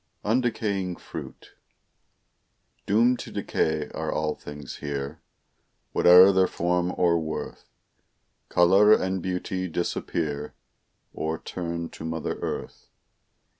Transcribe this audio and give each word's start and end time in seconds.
UNDECAYING 0.25 0.95
FRUIT 0.95 1.51
Doomed 2.87 3.19
to 3.19 3.31
decay 3.31 3.87
are 3.93 4.11
all 4.11 4.33
things 4.33 4.77
here; 4.77 5.21
Whate'er 5.93 6.31
their 6.31 6.47
form 6.47 6.91
or 6.97 7.19
worth, 7.19 7.69
Color 8.49 8.93
and 8.93 9.21
beauty 9.21 9.67
disappear, 9.67 10.55
Or 11.13 11.37
turn 11.37 11.87
to 11.89 12.03
mother 12.03 12.39
earth. 12.41 12.89